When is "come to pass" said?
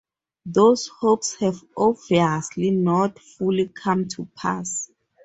3.67-4.89